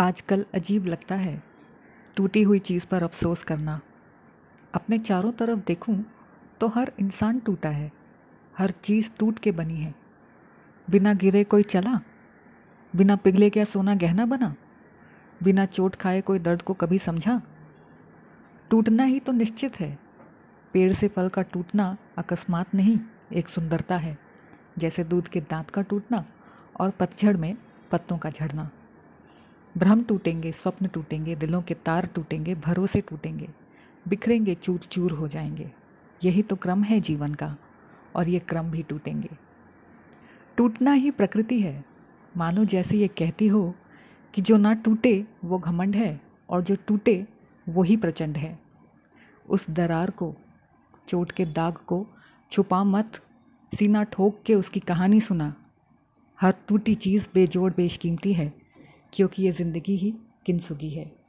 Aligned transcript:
आजकल 0.00 0.44
अजीब 0.54 0.86
लगता 0.86 1.14
है, 1.14 1.42
टूटी 2.16 2.42
हुई 2.42 2.58
चीज़ 2.58 2.86
पर 2.86 3.02
अफसोस 3.02 3.42
करना। 3.44 3.80
अपने 4.74 4.98
चारों 4.98 5.32
तरफ़ 5.32 5.58
देखूँ 5.58 6.04
तो 6.60 6.68
हर 6.68 6.92
इंसान 7.00 7.38
टूटा 7.38 7.68
है, 7.68 7.90
हर 8.58 8.70
चीज़ 8.70 9.10
टूट 9.18 9.38
के 9.38 9.52
बनी 9.52 9.76
है। 9.76 9.94
बिना 10.88 11.12
गिरे 11.14 11.44
कोई 11.44 11.62
चला, 11.62 12.00
बिना 12.94 13.16
पिघले 13.16 13.50
क्या 13.50 13.64
सोना 13.64 13.94
गहना 13.94 14.26
बना, 14.26 14.54
बिना 15.42 15.66
चोट 15.66 15.96
खाए 15.96 16.20
कोई 16.20 16.38
दर्द 16.38 16.62
को 16.62 16.74
कभी 16.74 16.98
समझा? 16.98 17.40
टूटना 18.70 19.04
ही 19.04 19.20
तो 19.20 19.32
निश्चित 19.32 19.80
है, 19.80 19.98
पेड़ 20.74 20.92
से 20.92 21.08
फल 21.08 21.28
का 21.28 21.42
टूटना 21.42 21.96
अकस्मात 22.18 22.74
नहीं, 22.74 22.98
एक 23.32 23.48
सुंदरता 23.48 23.96
है, 23.96 24.18
जैसे 24.78 25.04
दूध 25.04 25.28
के 25.28 25.40
दांत 25.40 25.70
का 25.70 25.82
टूटना 25.82 26.24
और 26.80 26.90
पतझड़ 26.90 27.36
में 27.36 27.54
पत्तों 27.90 28.18
का 28.18 28.30
झड़ना। 28.30 28.70
भ्रम 29.78 30.02
टूटेंगे, 30.02 30.52
स्वप्न 30.52 30.86
टूटेंगे, 30.86 31.36
दिलों 31.36 31.62
के 31.62 31.74
तार 31.74 32.06
टूटेंगे, 32.06 32.54
भरोसे 32.54 33.00
टूटेंगे, 33.00 33.48
बिखरेंगे 34.08 34.54
चूर 34.54 34.78
चूर 34.78 35.12
हो 35.12 35.28
जाएँगे। 35.28 35.72
यही 36.24 36.42
तो 36.42 36.56
क्रम 36.56 36.82
है 36.82 37.00
जीवन 37.00 37.34
का, 37.34 37.56
और 38.16 38.28
ये 38.28 38.38
क्रम 38.38 38.70
भी 38.70 38.82
टूटेंगे। 38.82 39.28
टूटना 40.56 40.92
ही 40.92 41.10
प्रकृति 41.10 41.60
है। 41.60 41.84
मानो 42.36 42.64
जैसे 42.64 42.96
ये 42.96 43.08
कहती 43.08 43.46
हो 43.46 43.74
कि 44.34 44.42
जो 44.42 44.56
ना 44.56 44.72
टूटे, 44.72 45.26
वो 45.44 45.58
घमंड 45.58 45.96
है, 45.96 46.20
और 46.50 46.62
जो 46.62 46.76
टूटे, 46.86 47.26
वो 47.68 47.82
ही 47.82 47.96
प्रचंड 47.96 48.36
है। 48.36 48.58
उस 49.48 49.70
दरार 49.70 50.10
को, 50.10 50.36
चोट 51.08 51.32
के 51.32 51.44
दाग 51.44 51.74
को 51.74 52.06
छुपा 52.50 52.84
मत, 52.84 53.20
सीना 53.74 54.02
ठोक 54.02 54.42
के 54.46 54.54
उसकी 54.54 54.80
कहानी 54.80 55.20
सुना। 55.20 55.54
हर 56.40 56.54
टूटी 56.68 56.94
चीज़ 56.94 57.28
बेजोड़ 57.34 57.72
बेशकीमती 57.76 58.32
है। 58.32 58.59
क्योंकि 59.12 59.42
ये 59.42 59.50
ज़िंदगी 59.52 59.96
ही 59.96 60.14
किनसुगी 60.46 60.90
है। 60.90 61.19